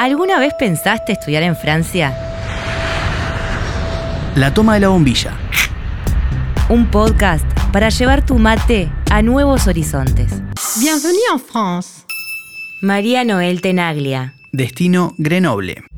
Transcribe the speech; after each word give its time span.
¿Alguna 0.00 0.38
vez 0.38 0.54
pensaste 0.54 1.12
estudiar 1.12 1.42
en 1.42 1.54
Francia? 1.54 2.16
La 4.34 4.54
toma 4.54 4.72
de 4.72 4.80
la 4.80 4.88
bombilla. 4.88 5.36
Un 6.70 6.86
podcast 6.86 7.44
para 7.70 7.90
llevar 7.90 8.24
tu 8.24 8.38
mate 8.38 8.90
a 9.10 9.20
nuevos 9.20 9.66
horizontes. 9.66 10.40
Bienvenue 10.80 11.20
en 11.34 11.38
France. 11.38 12.06
María 12.80 13.24
Noel 13.24 13.60
Tenaglia. 13.60 14.32
Destino 14.52 15.14
Grenoble. 15.18 15.89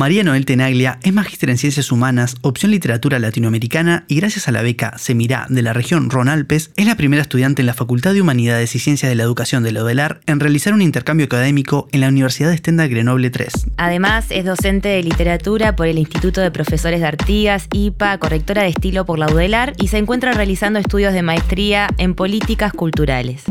María 0.00 0.24
Noel 0.24 0.46
Tenaglia 0.46 0.98
es 1.02 1.12
magíster 1.12 1.50
en 1.50 1.58
Ciencias 1.58 1.92
Humanas, 1.92 2.36
opción 2.40 2.70
Literatura 2.70 3.18
Latinoamericana 3.18 4.06
y 4.08 4.16
gracias 4.16 4.48
a 4.48 4.50
la 4.50 4.62
beca 4.62 4.96
Semirá 4.96 5.44
de 5.50 5.60
la 5.60 5.74
región 5.74 6.08
Ron-Alpes 6.08 6.70
es 6.74 6.86
la 6.86 6.94
primera 6.94 7.20
estudiante 7.20 7.60
en 7.60 7.66
la 7.66 7.74
Facultad 7.74 8.14
de 8.14 8.22
Humanidades 8.22 8.74
y 8.74 8.78
Ciencias 8.78 9.10
de 9.10 9.14
la 9.14 9.24
Educación 9.24 9.62
de 9.62 9.72
Lodelar 9.72 10.22
en 10.24 10.40
realizar 10.40 10.72
un 10.72 10.80
intercambio 10.80 11.26
académico 11.26 11.86
en 11.92 12.00
la 12.00 12.08
Universidad 12.08 12.48
de 12.48 12.56
Stendhal 12.56 12.88
Grenoble 12.88 13.28
3. 13.28 13.52
Además, 13.76 14.24
es 14.30 14.46
docente 14.46 14.88
de 14.88 15.02
literatura 15.02 15.76
por 15.76 15.86
el 15.86 15.98
Instituto 15.98 16.40
de 16.40 16.50
Profesores 16.50 17.00
de 17.00 17.06
Artigas, 17.06 17.68
IPA, 17.70 18.16
correctora 18.16 18.62
de 18.62 18.68
estilo 18.70 19.04
por 19.04 19.18
la 19.18 19.26
UDELAR 19.26 19.74
y 19.76 19.88
se 19.88 19.98
encuentra 19.98 20.32
realizando 20.32 20.78
estudios 20.78 21.12
de 21.12 21.20
maestría 21.20 21.90
en 21.98 22.14
políticas 22.14 22.72
culturales. 22.72 23.42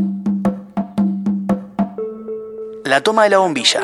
La 2.84 3.04
toma 3.04 3.22
de 3.22 3.30
la 3.30 3.38
bombilla. 3.38 3.82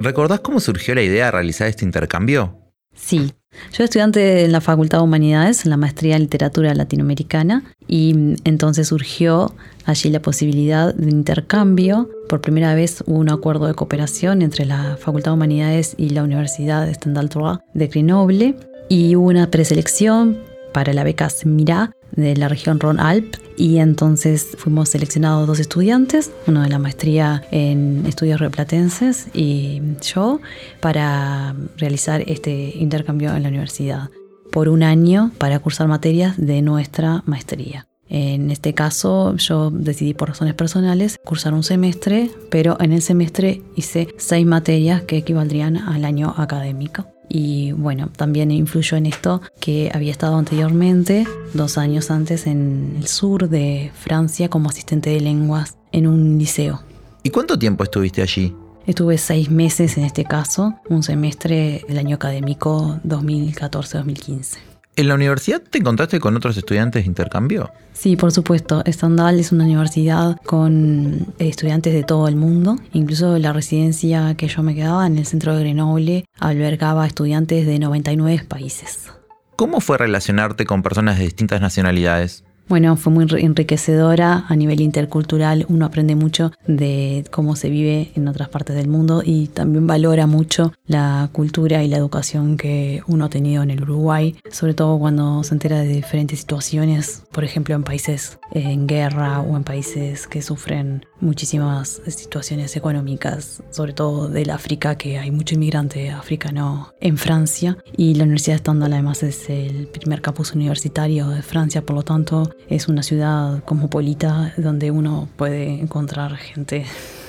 ¿Recordás 0.00 0.40
cómo 0.40 0.60
surgió 0.60 0.94
la 0.94 1.02
idea 1.02 1.26
de 1.26 1.30
realizar 1.32 1.68
este 1.68 1.84
intercambio? 1.84 2.58
Sí, 2.94 3.32
yo 3.72 3.84
estudiante 3.84 4.44
en 4.44 4.52
la 4.52 4.60
Facultad 4.60 4.98
de 4.98 5.04
Humanidades, 5.04 5.64
en 5.64 5.70
la 5.70 5.76
maestría 5.76 6.16
en 6.16 6.22
literatura 6.22 6.74
latinoamericana, 6.74 7.64
y 7.86 8.36
entonces 8.44 8.88
surgió 8.88 9.54
allí 9.84 10.10
la 10.10 10.20
posibilidad 10.20 10.94
de 10.94 11.10
intercambio. 11.10 12.08
Por 12.28 12.40
primera 12.40 12.74
vez 12.74 13.02
hubo 13.06 13.18
un 13.18 13.30
acuerdo 13.30 13.66
de 13.66 13.74
cooperación 13.74 14.42
entre 14.42 14.64
la 14.64 14.96
Facultad 14.98 15.32
de 15.32 15.36
Humanidades 15.36 15.94
y 15.98 16.10
la 16.10 16.22
Universidad 16.22 16.86
de 16.86 16.94
Stendhal 16.94 17.30
de 17.74 17.86
Grenoble, 17.88 18.56
y 18.88 19.16
hubo 19.16 19.28
una 19.28 19.50
preselección 19.50 20.38
para 20.76 20.92
la 20.92 21.04
beca 21.04 21.28
Mira 21.46 21.90
de 22.12 22.36
la 22.36 22.50
región 22.50 22.78
Rhône-Alpes 22.78 23.40
y 23.56 23.78
entonces 23.78 24.48
fuimos 24.58 24.90
seleccionados 24.90 25.46
dos 25.46 25.58
estudiantes, 25.58 26.30
uno 26.46 26.60
de 26.60 26.68
la 26.68 26.78
maestría 26.78 27.42
en 27.50 28.04
estudios 28.04 28.40
replatenses 28.40 29.28
y 29.32 29.80
yo 30.02 30.38
para 30.80 31.56
realizar 31.78 32.22
este 32.26 32.74
intercambio 32.76 33.34
en 33.34 33.44
la 33.44 33.48
universidad 33.48 34.10
por 34.52 34.68
un 34.68 34.82
año 34.82 35.30
para 35.38 35.60
cursar 35.60 35.88
materias 35.88 36.34
de 36.36 36.60
nuestra 36.60 37.22
maestría. 37.24 37.86
En 38.10 38.50
este 38.50 38.74
caso 38.74 39.34
yo 39.36 39.70
decidí 39.70 40.12
por 40.12 40.28
razones 40.28 40.52
personales 40.52 41.16
cursar 41.24 41.54
un 41.54 41.62
semestre, 41.62 42.30
pero 42.50 42.76
en 42.80 42.92
el 42.92 43.00
semestre 43.00 43.62
hice 43.76 44.08
seis 44.18 44.44
materias 44.44 45.04
que 45.04 45.16
equivaldrían 45.16 45.78
al 45.78 46.04
año 46.04 46.34
académico. 46.36 47.15
Y 47.28 47.72
bueno, 47.72 48.08
también 48.16 48.50
influyó 48.50 48.96
en 48.96 49.06
esto 49.06 49.42
que 49.60 49.90
había 49.92 50.10
estado 50.10 50.36
anteriormente, 50.36 51.26
dos 51.54 51.78
años 51.78 52.10
antes, 52.10 52.46
en 52.46 52.96
el 52.98 53.06
sur 53.08 53.48
de 53.48 53.90
Francia 53.94 54.48
como 54.48 54.68
asistente 54.68 55.10
de 55.10 55.20
lenguas 55.20 55.76
en 55.92 56.06
un 56.06 56.38
liceo. 56.38 56.82
¿Y 57.22 57.30
cuánto 57.30 57.58
tiempo 57.58 57.84
estuviste 57.84 58.22
allí? 58.22 58.54
Estuve 58.86 59.18
seis 59.18 59.50
meses 59.50 59.98
en 59.98 60.04
este 60.04 60.24
caso, 60.24 60.76
un 60.88 61.02
semestre 61.02 61.84
del 61.88 61.98
año 61.98 62.14
académico 62.14 63.00
2014-2015. 63.04 64.75
¿En 64.98 65.08
la 65.08 65.14
universidad 65.14 65.60
te 65.60 65.76
encontraste 65.76 66.18
con 66.20 66.34
otros 66.36 66.56
estudiantes 66.56 67.04
de 67.04 67.08
intercambio? 67.08 67.70
Sí, 67.92 68.16
por 68.16 68.32
supuesto. 68.32 68.82
Estandal 68.86 69.38
es 69.38 69.52
una 69.52 69.64
universidad 69.64 70.40
con 70.42 71.34
estudiantes 71.38 71.92
de 71.92 72.02
todo 72.02 72.28
el 72.28 72.36
mundo. 72.36 72.76
Incluso 72.94 73.36
la 73.36 73.52
residencia 73.52 74.34
que 74.38 74.48
yo 74.48 74.62
me 74.62 74.74
quedaba 74.74 75.06
en 75.06 75.18
el 75.18 75.26
centro 75.26 75.54
de 75.54 75.60
Grenoble 75.60 76.24
albergaba 76.38 77.06
estudiantes 77.06 77.66
de 77.66 77.78
99 77.78 78.46
países. 78.48 79.10
¿Cómo 79.54 79.82
fue 79.82 79.98
relacionarte 79.98 80.64
con 80.64 80.82
personas 80.82 81.18
de 81.18 81.24
distintas 81.24 81.60
nacionalidades? 81.60 82.45
Bueno, 82.68 82.96
fue 82.96 83.12
muy 83.12 83.26
enriquecedora 83.38 84.44
a 84.48 84.56
nivel 84.56 84.80
intercultural. 84.80 85.66
Uno 85.68 85.86
aprende 85.86 86.16
mucho 86.16 86.50
de 86.66 87.24
cómo 87.30 87.54
se 87.54 87.70
vive 87.70 88.10
en 88.16 88.26
otras 88.26 88.48
partes 88.48 88.74
del 88.74 88.88
mundo 88.88 89.22
y 89.24 89.46
también 89.46 89.86
valora 89.86 90.26
mucho 90.26 90.72
la 90.88 91.28
cultura 91.30 91.84
y 91.84 91.88
la 91.88 91.96
educación 91.96 92.56
que 92.56 93.02
uno 93.06 93.26
ha 93.26 93.28
tenido 93.28 93.62
en 93.62 93.70
el 93.70 93.82
Uruguay, 93.82 94.34
sobre 94.50 94.74
todo 94.74 94.98
cuando 94.98 95.44
se 95.44 95.54
entera 95.54 95.78
de 95.78 95.86
diferentes 95.86 96.40
situaciones, 96.40 97.22
por 97.30 97.44
ejemplo 97.44 97.76
en 97.76 97.84
países 97.84 98.40
en 98.52 98.86
guerra 98.86 99.40
o 99.40 99.56
en 99.56 99.64
países 99.64 100.26
que 100.26 100.42
sufren 100.42 101.04
muchísimas 101.20 102.00
situaciones 102.06 102.76
económicas, 102.76 103.62
sobre 103.70 103.92
todo 103.92 104.28
del 104.28 104.50
África, 104.50 104.96
que 104.96 105.18
hay 105.18 105.30
mucho 105.30 105.54
inmigrante 105.54 106.10
africano 106.10 106.94
en 107.00 107.18
Francia. 107.18 107.76
Y 107.96 108.14
la 108.14 108.24
Universidad 108.24 108.56
de 108.56 108.60
Stendhal 108.60 108.92
además 108.92 109.22
es 109.22 109.48
el 109.50 109.88
primer 109.88 110.22
campus 110.22 110.52
universitario 110.52 111.28
de 111.28 111.42
Francia, 111.42 111.82
por 111.82 111.96
lo 111.96 112.02
tanto 112.02 112.50
es 112.68 112.88
una 112.88 113.02
ciudad 113.02 113.62
cosmopolita 113.64 114.54
donde 114.56 114.90
uno 114.90 115.28
puede 115.36 115.80
encontrar 115.80 116.36
gente 116.36 116.84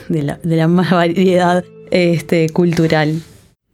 de 0.10 0.24
la, 0.24 0.40
de 0.44 0.56
la 0.56 0.68
más 0.68 0.92
variedad 0.92 1.64
este, 1.92 2.50
cultural. 2.50 3.22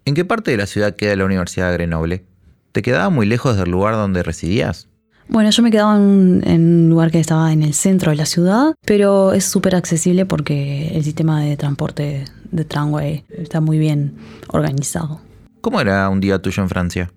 ¿En 0.06 0.16
qué 0.16 0.26
parte 0.26 0.52
de 0.52 0.58
la 0.58 0.66
ciudad 0.66 0.96
queda 0.96 1.16
la 1.16 1.26
Universidad 1.26 1.70
de 1.70 1.74
Grenoble? 1.74 2.26
¿Te 2.72 2.82
quedaba 2.82 3.10
muy 3.10 3.26
lejos 3.26 3.56
del 3.58 3.70
lugar 3.70 3.94
donde 3.94 4.24
residías? 4.24 4.90
Bueno, 5.34 5.50
yo 5.50 5.64
me 5.64 5.72
quedaba 5.72 5.96
en, 5.96 6.44
un 6.46 6.90
lugar 6.92 7.10
que 7.10 7.20
estaba 7.20 7.52
en 7.52 7.64
el 7.64 7.74
centro 7.74 8.12
de 8.12 8.18
la 8.18 8.28
ciudad, 8.28 8.76
pero 8.86 9.34
es 9.34 9.44
súper 9.44 9.76
accesible 9.76 10.28
porque 10.28 10.90
el 10.94 11.04
sistema 11.04 11.42
de 11.42 11.58
transporte 11.58 12.26
de 12.52 12.66
tramway 12.66 13.26
está 13.30 13.60
muy 13.60 13.80
bien 13.80 14.14
organizado. 14.50 15.22
¿Cómo 15.62 15.82
era 15.82 16.08
un 16.10 16.20
día 16.20 16.40
tuyo 16.40 16.62
en 16.62 16.70
Francia? 16.70 17.12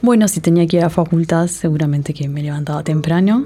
Bueno, 0.00 0.28
si 0.28 0.40
tenía 0.40 0.66
que 0.66 0.78
ir 0.78 0.82
a 0.82 0.88
facultad, 0.88 1.46
seguramente 1.48 2.14
que 2.14 2.26
me 2.26 2.42
levantaba 2.42 2.82
temprano, 2.82 3.44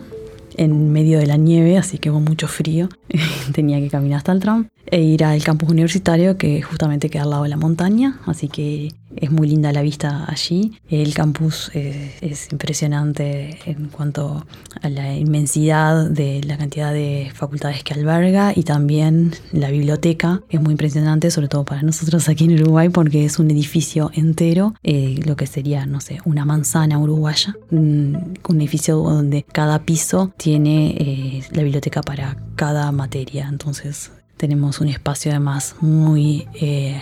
en 0.56 0.92
medio 0.92 1.18
de 1.18 1.26
la 1.26 1.36
nieve, 1.36 1.76
así 1.76 1.98
que 1.98 2.10
hubo 2.12 2.20
mucho 2.20 2.46
frío. 2.46 2.90
tenía 3.52 3.80
que 3.80 3.90
caminar 3.90 4.18
hasta 4.18 4.30
el 4.30 4.38
tram 4.38 4.68
e 4.86 5.02
ir 5.02 5.24
al 5.24 5.42
campus 5.42 5.68
universitario 5.68 6.36
que 6.36 6.62
justamente 6.62 7.10
queda 7.10 7.24
al 7.24 7.30
lado 7.30 7.42
de 7.42 7.48
la 7.48 7.56
montaña, 7.56 8.20
así 8.26 8.48
que 8.48 8.92
es 9.16 9.30
muy 9.30 9.48
linda 9.48 9.72
la 9.72 9.82
vista 9.82 10.24
allí. 10.28 10.72
El 10.88 11.14
campus 11.14 11.70
eh, 11.74 12.14
es, 12.20 12.50
impresionante 12.52 13.58
en 13.66 13.88
cuanto 13.88 14.46
a 14.80 14.88
la 14.88 15.14
inmensidad 15.14 16.08
de 16.10 16.42
la 16.44 16.56
cantidad 16.58 16.92
de 16.92 17.30
facultades 17.34 17.82
que 17.82 17.94
alberga 17.94 18.52
y 18.54 18.62
también 18.62 19.32
la 19.52 19.70
biblioteca 19.70 20.42
es 20.48 20.60
muy 20.60 20.72
impresionante, 20.72 21.30
sobre 21.30 21.48
todo 21.48 21.64
para 21.64 21.82
nosotros 21.82 22.28
aquí 22.28 22.44
en 22.44 22.60
Uruguay, 22.60 22.88
porque 22.88 23.24
es 23.24 23.38
un 23.38 23.50
edificio 23.50 24.10
entero, 24.14 24.74
eh, 24.82 25.20
lo 25.24 25.36
que 25.36 25.46
sería, 25.46 25.86
no 25.86 26.00
sé, 26.00 26.18
una 26.24 26.44
manzana 26.44 26.98
uruguaya, 26.98 27.56
un, 27.70 28.36
edificio 28.52 28.96
donde 28.96 29.44
cada 29.44 29.80
piso 29.80 30.32
tiene 30.36 30.94
eh, 30.98 31.42
la 31.50 31.62
biblioteca 31.62 32.02
para 32.02 32.36
cada 32.54 32.92
materia. 32.92 33.48
Entonces 33.48 34.12
tenemos 34.36 34.80
un 34.80 34.88
espacio 34.88 35.32
además 35.32 35.74
muy 35.80 36.46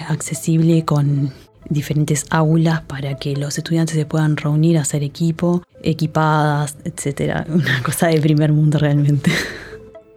accesible 0.09 0.84
con 0.84 1.32
diferentes 1.70 2.26
aulas 2.28 2.82
para 2.82 3.16
que 3.16 3.34
los 3.36 3.56
estudiantes 3.56 3.97
se 3.97 4.04
puedan 4.04 4.36
reunir, 4.36 4.76
hacer 4.76 5.03
equipo, 5.03 5.62
equipadas, 5.82 6.76
etcétera. 6.84 7.47
Una 7.48 7.82
cosa 7.82 8.08
de 8.08 8.20
primer 8.20 8.53
mundo 8.53 8.78
realmente. 8.78 9.31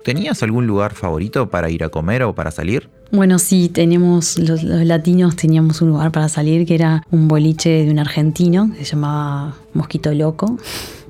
¿Tenías 0.04 0.44
algún 0.44 0.68
lugar 0.68 0.94
favorito 0.94 1.50
para 1.50 1.70
ir 1.70 1.84
a 1.84 1.90
comer 1.90 2.24
o 2.24 2.36
para 2.36 2.52
salir? 2.52 2.90
Bueno, 3.12 3.40
sí, 3.40 3.70
tenemos, 3.70 4.38
los, 4.38 4.64
latinos 4.64 5.36
teníamos 5.36 5.82
un 5.82 5.90
lugar 5.90 6.12
para 6.12 6.28
salir 6.28 6.66
que 6.66 6.76
era 6.76 7.04
un 7.12 7.28
boliche 7.28 7.86
de 7.86 7.92
un 7.92 8.00
argentino 8.00 8.72
que 8.74 8.84
se 8.84 8.96
llamaba 8.96 9.56
Mosquito 9.74 10.14
Loco, 10.14 10.58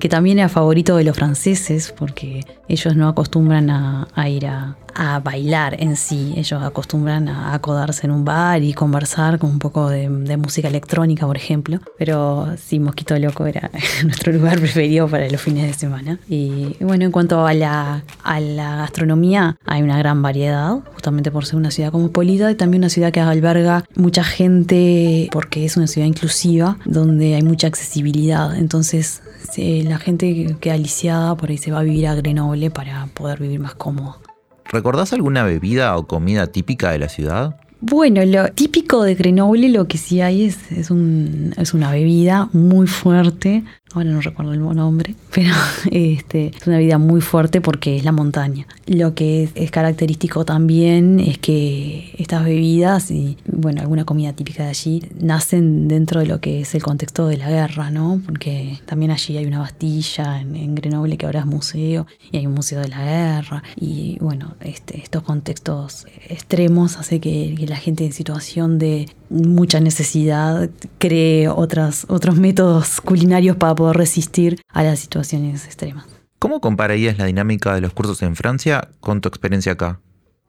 que 0.04 0.10
también 0.10 0.38
era 0.38 0.50
favorito 0.50 0.98
de 0.98 1.04
los 1.04 1.16
franceses 1.16 1.90
porque 1.90 2.44
ellos 2.68 2.94
no 2.94 3.08
acostumbran 3.08 3.70
a 3.70 4.28
ir 4.28 4.46
a, 4.46 4.76
a 4.94 5.20
bailar 5.20 5.76
en 5.80 5.96
sí. 5.96 6.34
Ellos 6.36 6.62
acostumbran 6.62 7.28
a 7.28 7.54
acodarse 7.54 8.06
en 8.06 8.12
un 8.12 8.24
bar 8.24 8.62
y 8.62 8.72
conversar 8.72 9.38
con 9.38 9.50
un 9.50 9.58
poco 9.58 9.88
de, 9.88 10.08
música 10.36 10.68
electrónica, 10.68 11.26
por 11.26 11.36
ejemplo. 11.36 11.80
Pero 11.98 12.48
sí, 12.56 12.78
Mosquito 12.78 13.18
Loco 13.18 13.46
era 13.46 13.70
nuestro 14.04 14.32
lugar 14.32 14.58
preferido 14.58 15.08
para 15.08 15.28
los 15.28 15.40
fines 15.40 15.66
de 15.66 15.72
semana. 15.72 16.18
Y 16.28 16.76
bueno, 16.80 17.04
en 17.04 17.12
cuanto 17.12 17.46
a 17.46 17.54
la, 17.54 18.02
a 18.22 18.40
la 18.40 18.76
gastronomía, 18.76 19.56
hay 19.66 19.82
una 19.82 19.98
gran 19.98 20.22
variedad, 20.22 20.78
justamente 20.92 21.30
por 21.30 21.46
ser 21.46 21.56
una 21.56 21.70
ciudad 21.70 21.92
cosmopolita 21.92 22.50
y 22.50 22.54
también 22.54 22.82
una 22.82 22.88
ciudad 22.88 23.12
que 23.12 23.20
alberga 23.20 23.84
mucha 23.96 24.24
gente 24.24 25.28
porque 25.32 25.64
es 25.64 25.76
una 25.76 25.86
ciudad 25.86 26.06
inclusiva, 26.06 26.76
donde 26.84 27.34
hay 27.34 27.42
mucha 27.42 27.66
accesibilidad. 27.66 28.54
Entonces, 28.56 29.22
la 29.56 29.93
gente 29.98 30.34
que 30.34 30.56
queda 30.58 30.76
lisiada 30.76 31.36
por 31.36 31.50
ahí 31.50 31.58
se 31.58 31.70
va 31.70 31.80
a 31.80 31.82
vivir 31.82 32.06
a 32.06 32.14
Grenoble 32.14 32.70
para 32.70 33.06
poder 33.14 33.40
vivir 33.40 33.60
más 33.60 33.74
cómodo. 33.74 34.20
¿Recordás 34.66 35.12
alguna 35.12 35.44
bebida 35.44 35.96
o 35.96 36.06
comida 36.06 36.46
típica 36.46 36.90
de 36.92 36.98
la 36.98 37.08
ciudad? 37.08 37.56
Bueno, 37.80 38.24
lo 38.24 38.48
típico 38.48 39.02
de 39.02 39.14
Grenoble 39.14 39.68
lo 39.68 39.86
que 39.86 39.98
sí 39.98 40.22
hay 40.22 40.44
es, 40.44 40.72
es, 40.72 40.90
un, 40.90 41.52
es 41.58 41.74
una 41.74 41.92
bebida 41.92 42.48
muy 42.52 42.86
fuerte. 42.86 43.62
Ahora 43.94 44.10
no 44.10 44.20
recuerdo 44.20 44.52
el 44.52 44.60
nombre, 44.60 45.14
pero 45.32 45.54
este, 45.90 46.48
es 46.48 46.66
una 46.66 46.78
bebida 46.78 46.98
muy 46.98 47.20
fuerte 47.20 47.60
porque 47.60 47.96
es 47.96 48.04
la 48.04 48.12
montaña. 48.12 48.66
Lo 48.86 49.14
que 49.14 49.48
es, 49.54 49.70
característico 49.70 50.44
también 50.44 51.20
es 51.20 51.38
que 51.38 52.14
estas 52.18 52.44
bebidas 52.44 53.10
y 53.10 53.36
bueno, 53.46 53.80
alguna 53.80 54.04
comida 54.04 54.32
típica 54.32 54.64
de 54.64 54.70
allí 54.70 55.02
nacen 55.20 55.88
dentro 55.88 56.20
de 56.20 56.26
lo 56.26 56.40
que 56.40 56.60
es 56.60 56.74
el 56.74 56.82
contexto 56.82 57.26
de 57.28 57.36
la 57.36 57.48
guerra, 57.48 57.90
¿no? 57.90 58.20
Porque 58.24 58.78
también 58.84 59.10
allí 59.10 59.36
hay 59.36 59.46
una 59.46 59.60
bastilla 59.60 60.40
en, 60.40 60.56
en 60.56 60.74
Grenoble 60.74 61.16
que 61.16 61.26
ahora 61.26 61.40
es 61.40 61.46
museo 61.46 62.06
y 62.30 62.36
hay 62.36 62.46
un 62.46 62.54
museo 62.54 62.80
de 62.80 62.88
la 62.88 63.04
guerra 63.04 63.62
y 63.76 64.18
bueno, 64.20 64.54
este, 64.60 64.98
estos 64.98 65.22
contextos 65.22 66.06
extremos 66.28 66.96
hace 66.96 67.20
que, 67.20 67.54
que 67.56 67.66
la 67.66 67.76
gente 67.76 68.04
en 68.04 68.12
situación 68.12 68.78
de 68.78 69.08
mucha 69.30 69.80
necesidad 69.80 70.70
cree 70.98 71.48
otras, 71.48 72.06
otros 72.08 72.36
métodos 72.36 73.00
culinarios 73.00 73.56
para 73.56 73.74
poder 73.74 73.96
resistir 73.96 74.60
a 74.68 74.82
las 74.82 75.00
situaciones 75.00 75.64
extremas. 75.64 76.06
¿Cómo 76.38 76.60
compararías 76.60 77.18
la 77.18 77.24
dinámica 77.24 77.74
de 77.74 77.80
los 77.80 77.92
cursos 77.92 78.22
en 78.22 78.36
Francia 78.36 78.88
con 79.00 79.20
tu 79.20 79.28
experiencia 79.28 79.72
acá? 79.72 80.00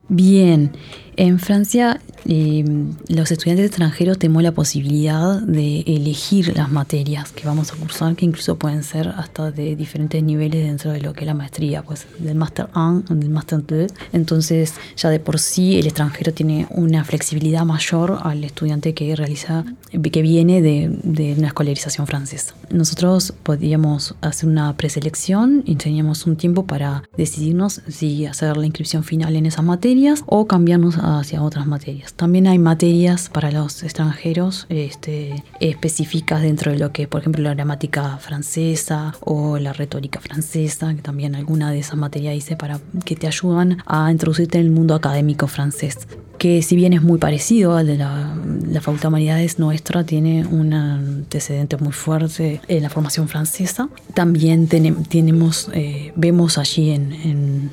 Bien, 0.08 0.72
en 1.16 1.38
Francia 1.38 2.00
eh, 2.28 2.64
los 3.08 3.30
estudiantes 3.30 3.66
extranjeros 3.66 4.18
tenemos 4.18 4.42
la 4.42 4.50
posibilidad 4.50 5.40
de 5.40 5.80
elegir 5.86 6.56
las 6.56 6.70
materias 6.72 7.30
que 7.30 7.46
vamos 7.46 7.72
a 7.72 7.76
cursar, 7.76 8.16
que 8.16 8.24
incluso 8.24 8.56
pueden 8.56 8.82
ser 8.82 9.08
hasta 9.08 9.52
de 9.52 9.76
diferentes 9.76 10.22
niveles 10.22 10.64
dentro 10.64 10.90
de 10.90 11.00
lo 11.00 11.12
que 11.12 11.20
es 11.20 11.26
la 11.26 11.34
maestría, 11.34 11.82
pues 11.82 12.06
del 12.18 12.34
Master 12.34 12.68
1 12.74 13.04
o 13.08 13.14
del 13.14 13.30
Master 13.30 13.64
2. 13.64 13.92
Entonces 14.12 14.74
ya 14.96 15.10
de 15.10 15.20
por 15.20 15.38
sí 15.38 15.78
el 15.78 15.86
extranjero 15.86 16.32
tiene 16.32 16.66
una 16.70 17.04
flexibilidad 17.04 17.64
mayor 17.64 18.18
al 18.22 18.42
estudiante 18.42 18.92
que 18.92 19.14
realiza, 19.14 19.64
que 19.90 20.22
viene 20.22 20.60
de, 20.62 20.90
de 21.04 21.34
una 21.34 21.48
escolarización 21.48 22.08
francesa. 22.08 22.54
Nosotros 22.70 23.34
podíamos 23.44 24.16
hacer 24.20 24.48
una 24.48 24.76
preselección 24.76 25.62
y 25.64 25.76
teníamos 25.76 26.26
un 26.26 26.36
tiempo 26.36 26.66
para 26.66 27.04
decidirnos 27.16 27.82
si 27.88 28.26
hacer 28.26 28.56
la 28.56 28.66
inscripción 28.66 29.04
final 29.04 29.36
en 29.36 29.46
esas 29.46 29.64
materias 29.96 30.24
o 30.26 30.46
cambiarnos 30.46 30.96
hacia 30.96 31.42
otras 31.42 31.66
materias. 31.66 32.12
También 32.12 32.46
hay 32.46 32.58
materias 32.58 33.30
para 33.30 33.50
los 33.50 33.82
extranjeros 33.82 34.66
este, 34.68 35.42
específicas 35.58 36.42
dentro 36.42 36.70
de 36.70 36.78
lo 36.78 36.92
que 36.92 37.04
es, 37.04 37.08
por 37.08 37.22
ejemplo, 37.22 37.42
la 37.42 37.54
gramática 37.54 38.18
francesa 38.18 39.14
o 39.20 39.58
la 39.58 39.72
retórica 39.72 40.20
francesa, 40.20 40.94
que 40.94 41.00
también 41.00 41.34
alguna 41.34 41.70
de 41.70 41.78
esas 41.78 41.96
materias 41.96 42.36
hice 42.36 42.56
para 42.56 42.78
que 43.06 43.16
te 43.16 43.26
ayudan 43.26 43.78
a 43.86 44.12
introducirte 44.12 44.58
en 44.58 44.66
el 44.66 44.70
mundo 44.70 44.94
académico 44.94 45.46
francés 45.46 46.06
que 46.38 46.60
si 46.60 46.76
bien 46.76 46.92
es 46.92 47.00
muy 47.00 47.18
parecido 47.18 47.76
al 47.76 47.86
de 47.86 47.96
la, 47.96 48.36
la 48.68 48.82
Facultad 48.82 49.04
de 49.04 49.08
Humanidades 49.08 49.58
nuestra, 49.58 50.04
tiene 50.04 50.44
un 50.44 50.74
antecedente 50.74 51.78
muy 51.78 51.94
fuerte 51.94 52.60
en 52.68 52.82
la 52.82 52.90
formación 52.90 53.26
francesa. 53.26 53.88
También 54.12 54.68
tenemos, 54.68 55.70
eh, 55.72 56.12
vemos 56.14 56.58
allí 56.58 56.90
en, 56.90 57.14
en 57.14 57.70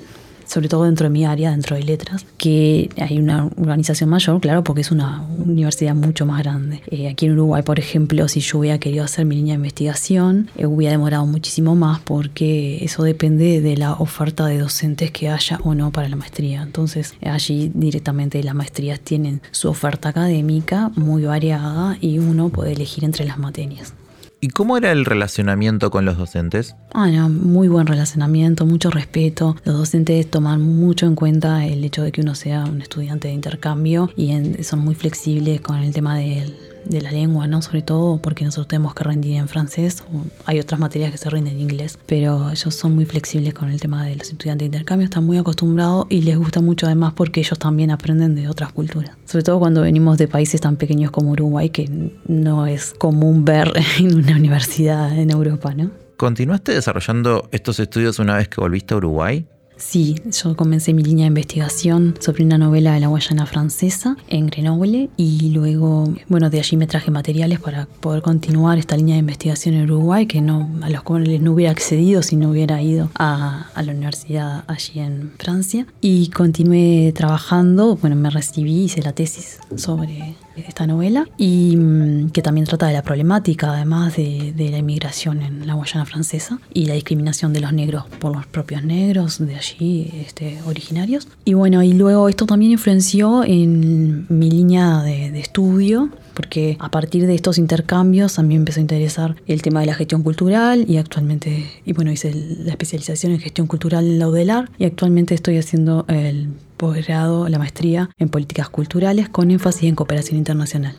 sobre 0.53 0.69
todo 0.69 0.83
dentro 0.83 1.05
de 1.05 1.09
mi 1.09 1.25
área, 1.25 1.49
dentro 1.49 1.75
de 1.75 1.81
letras, 1.81 2.27
que 2.37 2.89
hay 2.97 3.17
una 3.17 3.49
organización 3.57 4.11
mayor, 4.11 4.39
claro, 4.39 4.63
porque 4.63 4.81
es 4.81 4.91
una 4.91 5.25
universidad 5.43 5.95
mucho 5.95 6.27
más 6.27 6.43
grande. 6.43 6.83
Eh, 6.91 7.09
aquí 7.09 7.25
en 7.25 7.31
Uruguay, 7.31 7.63
por 7.63 7.79
ejemplo, 7.79 8.27
si 8.27 8.39
yo 8.39 8.59
hubiera 8.59 8.77
querido 8.77 9.03
hacer 9.03 9.25
mi 9.25 9.35
línea 9.35 9.53
de 9.53 9.57
investigación, 9.57 10.51
eh, 10.55 10.67
hubiera 10.67 10.91
demorado 10.91 11.25
muchísimo 11.25 11.75
más 11.75 12.01
porque 12.01 12.83
eso 12.85 13.01
depende 13.01 13.61
de 13.61 13.77
la 13.77 13.93
oferta 13.93 14.45
de 14.45 14.59
docentes 14.59 15.09
que 15.09 15.27
haya 15.29 15.59
o 15.63 15.73
no 15.73 15.89
para 15.91 16.07
la 16.07 16.17
maestría. 16.17 16.61
Entonces, 16.61 17.15
allí 17.25 17.71
directamente 17.73 18.43
las 18.43 18.53
maestrías 18.53 18.99
tienen 18.99 19.41
su 19.49 19.69
oferta 19.69 20.09
académica 20.09 20.91
muy 20.95 21.23
variada 21.23 21.97
y 21.99 22.19
uno 22.19 22.49
puede 22.49 22.73
elegir 22.73 23.05
entre 23.05 23.25
las 23.25 23.39
materias. 23.39 23.95
¿Y 24.43 24.49
cómo 24.49 24.75
era 24.75 24.91
el 24.91 25.05
relacionamiento 25.05 25.89
con 25.89 26.03
los 26.03 26.17
docentes? 26.17 26.75
Ah, 26.93 27.07
no, 27.07 27.29
muy 27.29 27.69
buen 27.69 27.87
relacionamiento, 27.87 28.65
mucho 28.65 28.89
respeto. 28.89 29.55
Los 29.63 29.77
docentes 29.77 30.29
toman 30.29 30.61
mucho 30.61 31.05
en 31.05 31.15
cuenta 31.15 31.65
el 31.65 31.81
hecho 31.85 32.03
de 32.03 32.11
que 32.11 32.19
uno 32.19 32.35
sea 32.35 32.65
un 32.65 32.81
estudiante 32.81 33.29
de 33.29 33.35
intercambio 33.35 34.09
y 34.17 34.37
son 34.63 34.79
muy 34.79 34.95
flexibles 34.95 35.61
con 35.61 35.77
el 35.77 35.93
tema 35.93 36.17
del 36.17 36.72
de 36.85 37.01
la 37.01 37.11
lengua, 37.11 37.47
¿no? 37.47 37.61
Sobre 37.61 37.81
todo 37.81 38.17
porque 38.17 38.45
nosotros 38.45 38.67
tenemos 38.67 38.93
que 38.93 39.03
rendir 39.03 39.37
en 39.37 39.47
francés, 39.47 40.03
hay 40.45 40.59
otras 40.59 40.79
materias 40.79 41.11
que 41.11 41.17
se 41.17 41.29
rinden 41.29 41.55
en 41.55 41.61
inglés, 41.61 41.97
pero 42.05 42.51
ellos 42.51 42.75
son 42.75 42.95
muy 42.95 43.05
flexibles 43.05 43.53
con 43.53 43.69
el 43.69 43.79
tema 43.79 44.05
de 44.05 44.15
los 44.15 44.29
estudiantes 44.29 44.63
de 44.63 44.77
intercambio, 44.77 45.05
están 45.05 45.25
muy 45.25 45.37
acostumbrados 45.37 46.05
y 46.09 46.21
les 46.21 46.37
gusta 46.37 46.61
mucho 46.61 46.85
además 46.85 47.13
porque 47.13 47.39
ellos 47.39 47.57
también 47.59 47.91
aprenden 47.91 48.35
de 48.35 48.47
otras 48.47 48.71
culturas. 48.71 49.15
Sobre 49.25 49.43
todo 49.43 49.59
cuando 49.59 49.81
venimos 49.81 50.17
de 50.17 50.27
países 50.27 50.61
tan 50.61 50.75
pequeños 50.75 51.11
como 51.11 51.31
Uruguay, 51.31 51.69
que 51.69 51.89
no 52.27 52.67
es 52.67 52.93
común 52.97 53.45
ver 53.45 53.73
en 53.99 54.15
una 54.15 54.35
universidad 54.35 55.17
en 55.17 55.31
Europa, 55.31 55.73
¿no? 55.73 55.91
¿Continuaste 56.17 56.73
desarrollando 56.73 57.49
estos 57.51 57.79
estudios 57.79 58.19
una 58.19 58.37
vez 58.37 58.47
que 58.47 58.61
volviste 58.61 58.93
a 58.93 58.97
Uruguay? 58.97 59.45
Sí, 59.75 60.15
yo 60.31 60.55
comencé 60.55 60.93
mi 60.93 61.03
línea 61.03 61.23
de 61.23 61.27
investigación 61.27 62.15
sobre 62.19 62.43
una 62.43 62.57
novela 62.57 62.93
de 62.93 62.99
la 62.99 63.07
Guayana 63.07 63.45
francesa 63.45 64.15
en 64.27 64.47
Grenoble 64.47 65.09
y 65.17 65.49
luego, 65.49 66.13
bueno, 66.29 66.49
de 66.49 66.59
allí 66.59 66.77
me 66.77 66.87
traje 66.87 67.11
materiales 67.11 67.59
para 67.59 67.85
poder 67.85 68.21
continuar 68.21 68.77
esta 68.77 68.95
línea 68.95 69.15
de 69.15 69.19
investigación 69.19 69.75
en 69.75 69.83
Uruguay, 69.83 70.25
que 70.25 70.41
no, 70.41 70.69
a 70.81 70.89
los 70.89 71.01
cuales 71.03 71.41
no 71.41 71.53
hubiera 71.53 71.71
accedido 71.71 72.21
si 72.21 72.35
no 72.35 72.49
hubiera 72.49 72.81
ido 72.81 73.09
a, 73.15 73.67
a 73.73 73.83
la 73.83 73.91
universidad 73.91 74.63
allí 74.67 74.99
en 74.99 75.31
Francia. 75.37 75.85
Y 76.01 76.29
continué 76.29 77.11
trabajando, 77.13 77.95
bueno, 77.97 78.15
me 78.15 78.29
recibí, 78.29 78.83
hice 78.83 79.01
la 79.01 79.13
tesis 79.13 79.59
sobre 79.75 80.35
esta 80.55 80.87
novela 80.87 81.27
y 81.37 81.75
mm, 81.75 82.29
que 82.29 82.41
también 82.41 82.65
trata 82.65 82.87
de 82.87 82.93
la 82.93 83.01
problemática 83.01 83.71
además 83.71 84.15
de, 84.15 84.53
de, 84.55 84.69
la 84.69 84.77
inmigración 84.77 85.41
en 85.41 85.67
la 85.67 85.73
Guayana 85.73 86.05
francesa 86.05 86.59
y 86.73 86.85
la 86.85 86.93
discriminación 86.93 87.53
de 87.53 87.59
los 87.59 87.73
negros 87.73 88.05
por 88.19 88.35
los 88.35 88.45
propios 88.45 88.83
negros 88.83 89.39
de 89.39 89.55
allí 89.55 90.11
este, 90.25 90.59
originarios. 90.65 91.27
Y 91.45 91.53
bueno, 91.53 91.83
y 91.83 91.93
luego 91.93 92.29
esto 92.29 92.45
también 92.45 92.71
influenció 92.71 93.43
en 93.43 94.25
mi 94.29 94.49
línea 94.49 95.01
de, 95.01 95.31
de 95.31 95.39
estudio 95.39 96.09
porque 96.33 96.77
a 96.79 96.89
partir 96.89 97.27
de 97.27 97.35
estos 97.35 97.57
intercambios 97.57 98.39
a 98.39 98.41
mí 98.41 98.49
me 98.49 98.55
empezó 98.55 98.79
a 98.79 98.81
interesar 98.81 99.35
el 99.47 99.61
tema 99.61 99.81
de 99.81 99.85
la 99.87 99.93
gestión 99.93 100.23
cultural 100.23 100.85
y 100.87 100.97
actualmente, 100.97 101.65
y 101.85 101.93
bueno, 101.93 102.11
hice 102.11 102.33
la 102.33 102.71
especialización 102.71 103.33
en 103.33 103.39
gestión 103.39 103.67
cultural 103.67 104.05
en 104.05 104.19
la 104.19 104.27
UDELAR 104.27 104.69
y 104.77 104.85
actualmente 104.85 105.35
estoy 105.35 105.57
haciendo 105.57 106.05
el 106.07 106.49
posgrado, 106.83 107.47
la 107.47 107.59
maestría 107.59 108.09
en 108.17 108.27
políticas 108.27 108.67
culturales 108.67 109.29
con 109.29 109.51
énfasis 109.51 109.83
en 109.83 109.95
cooperación 109.95 110.37
internacional. 110.37 110.93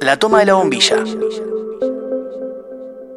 La 0.00 0.18
toma 0.18 0.38
de 0.38 0.46
la 0.46 0.54
bombilla. 0.54 0.96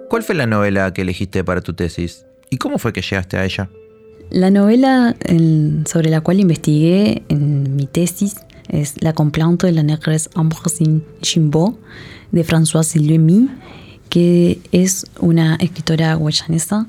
¿Cuál 0.09 0.23
fue 0.23 0.35
la 0.35 0.45
novela 0.45 0.91
que 0.91 1.03
elegiste 1.03 1.45
para 1.45 1.61
tu 1.61 1.73
tesis? 1.73 2.25
¿Y 2.49 2.57
cómo 2.57 2.77
fue 2.77 2.91
que 2.91 3.01
llegaste 3.01 3.37
a 3.37 3.45
ella? 3.45 3.69
La 4.31 4.51
novela 4.51 5.15
en, 5.21 5.85
sobre 5.87 6.09
la 6.09 6.19
cual 6.19 6.41
investigué 6.41 7.23
en 7.29 7.77
mi 7.77 7.87
tesis 7.87 8.35
es 8.67 9.01
La 9.01 9.13
complainte 9.13 9.65
de 9.67 9.71
la 9.71 9.83
negresse 9.83 10.29
Ambrosine 10.35 11.03
Chimbo 11.21 11.79
de 12.33 12.43
Françoise 12.43 12.99
Lemy, 12.99 13.47
que 14.09 14.59
es 14.73 15.05
una 15.21 15.55
escritora 15.55 16.15
guayanesa 16.15 16.85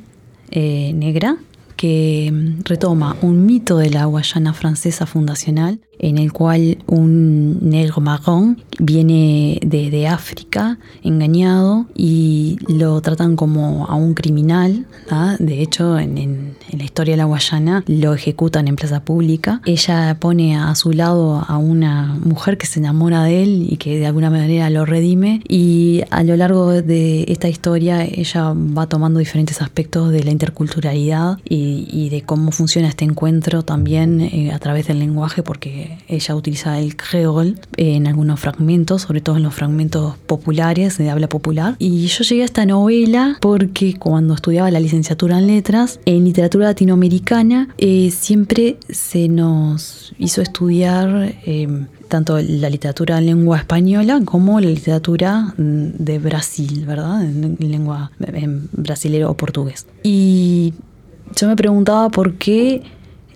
eh, 0.51 0.93
negra 0.93 1.37
que 1.79 2.33
retoma 2.65 3.17
un 3.23 3.47
mito 3.47 3.79
de 3.79 3.89
la 3.89 4.05
Guayana 4.05 4.53
francesa 4.53 5.07
fundacional 5.07 5.81
en 5.99 6.19
el 6.19 6.33
cual 6.33 6.79
un 6.87 7.59
negro 7.61 8.01
marrón 8.01 8.63
viene 8.79 9.61
de, 9.65 9.91
de, 9.91 10.07
África 10.07 10.79
engañado 11.03 11.87
y 11.95 12.57
lo 12.69 13.01
tratan 13.01 13.37
como 13.37 13.87
a 13.87 13.95
un 13.95 14.15
criminal. 14.15 14.87
¿ah? 15.11 15.37
De 15.39 15.61
hecho, 15.61 15.99
en, 15.99 16.17
en, 16.17 16.57
en, 16.71 16.79
la 16.79 16.85
historia 16.85 17.15
de 17.15 17.19
la 17.19 17.25
Guayana 17.25 17.85
lo 17.87 18.15
ejecutan 18.15 18.69
en 18.69 18.77
plaza 18.77 19.01
pública. 19.01 19.61
Ella 19.67 20.17
pone 20.21 20.57
a 20.57 20.75
su 20.75 20.93
lado 20.93 21.45
a 21.47 21.59
una 21.59 22.17
mujer 22.25 22.59
que 22.59 22.67
se 22.67 22.79
enamora 22.79 23.25
de 23.25 23.43
él 23.43 23.67
y 23.69 23.77
que 23.77 23.99
de 23.99 24.07
alguna 24.07 24.31
manera 24.31 24.71
lo 24.71 24.87
redime. 24.87 25.43
Y 25.49 26.03
a 26.11 26.23
lo 26.23 26.37
largo 26.37 26.71
de 26.71 27.25
esta 27.29 27.49
historia 27.49 28.05
ella 28.05 28.55
va 28.55 28.87
tomando 28.87 29.19
diferentes 29.19 29.61
aspectos 29.61 30.11
de 30.13 30.23
la 30.23 30.31
interculturalidad 30.31 31.39
y, 31.49 31.89
y 31.91 32.09
de 32.11 32.23
cómo 32.23 32.53
funciona 32.53 32.89
este 32.89 33.05
encuentro 33.05 33.63
también 33.63 34.21
eh, 34.21 34.53
a 34.53 34.59
través 34.59 34.87
del 34.87 34.99
lenguaje 34.99 35.43
porque 35.43 35.88
ella 36.09 36.35
utiliza 36.35 36.79
el 36.79 36.97
creol 36.97 37.59
en 37.77 38.07
algunos 38.07 38.41
fragmentos, 38.41 39.03
sobre 39.03 39.21
todo 39.21 39.37
en 39.37 39.43
los 39.43 39.55
fragmentos 39.55 40.17
populares, 40.27 40.99
de 40.99 41.11
habla 41.11 41.29
popular. 41.29 41.77
Y 41.79 42.07
yo 42.07 42.25
llegué 42.25 42.43
a 42.43 42.45
esta 42.47 42.67
novela 42.67 43.37
porque 43.41 43.95
cuando 43.99 44.35
estudiaba 44.35 44.71
la 44.71 44.81
licenciatura 44.81 45.39
en 45.39 45.47
letras, 45.47 46.01
en 46.07 46.25
literatura 46.25 46.67
latinoamericana, 46.67 47.69
eh, 47.79 48.11
siempre 48.11 48.79
se 48.89 49.29
nos 49.29 50.15
hizo 50.19 50.43
estudiar 50.43 51.35
eh, 51.45 51.87
tanto 52.09 52.39
la 52.41 52.71
literatura 52.71 53.19
en 53.19 53.27
lengua 53.27 53.59
española 53.59 54.21
como 54.25 54.61
la 54.61 54.71
literatura 54.71 55.55
de 55.57 56.19
Brasil, 56.19 56.85
¿verdad? 56.87 57.23
En 57.23 57.57
lengua 57.61 58.11
en 58.19 58.69
brasilero 58.73 59.31
o 59.31 59.37
portugués. 59.37 59.87
Y 60.03 60.73
yo 61.37 61.49
me 61.49 61.57
preguntaba 61.57 62.09
por 62.09 62.35
qué 62.35 62.83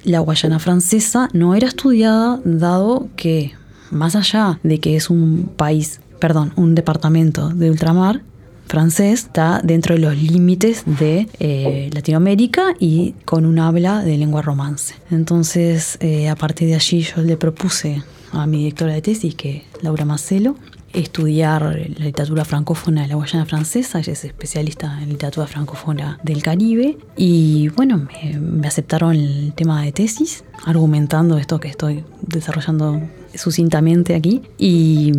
la 0.04 0.20
Guayana 0.20 0.58
francesa 0.58 1.28
no 1.32 1.54
era 1.54 1.68
estudiada 1.68 2.40
dado 2.44 3.08
que, 3.16 3.52
más 3.90 4.16
allá 4.16 4.58
de 4.62 4.78
que 4.78 4.96
es 4.96 5.10
un 5.10 5.50
país, 5.56 6.00
perdón, 6.18 6.52
un 6.56 6.74
departamento 6.74 7.48
de 7.50 7.70
ultramar, 7.70 8.22
francés 8.66 9.24
está 9.24 9.60
dentro 9.62 9.94
de 9.94 10.00
los 10.00 10.16
límites 10.16 10.84
de 10.86 11.28
eh, 11.40 11.90
Latinoamérica 11.92 12.74
y 12.78 13.14
con 13.24 13.44
un 13.44 13.58
habla 13.58 14.02
de 14.02 14.16
lengua 14.16 14.40
romance. 14.40 14.94
Entonces, 15.10 15.98
eh, 16.00 16.28
a 16.28 16.36
partir 16.36 16.68
de 16.68 16.76
allí 16.76 17.02
yo 17.02 17.22
le 17.22 17.36
propuse 17.36 18.02
a 18.32 18.46
mi 18.46 18.58
directora 18.58 18.94
de 18.94 19.02
tesis, 19.02 19.34
que 19.34 19.64
Laura 19.82 20.06
Marcelo, 20.06 20.56
estudiar 20.92 21.62
la 21.62 22.04
literatura 22.04 22.44
francófona 22.44 23.02
de 23.02 23.08
la 23.08 23.14
Guayana 23.14 23.46
francesa, 23.46 23.98
ella 23.98 24.12
es 24.12 24.24
especialista 24.24 25.00
en 25.02 25.10
literatura 25.10 25.46
francófona 25.46 26.18
del 26.22 26.42
Caribe, 26.42 26.98
y 27.16 27.68
bueno, 27.70 28.06
me, 28.40 28.66
aceptaron 28.66 29.16
el 29.16 29.52
tema 29.54 29.82
de 29.82 29.92
tesis, 29.92 30.44
argumentando 30.64 31.38
esto 31.38 31.60
que 31.60 31.68
estoy 31.68 32.04
desarrollando 32.20 33.00
sucintamente 33.34 34.14
aquí, 34.14 34.42
y, 34.58 35.12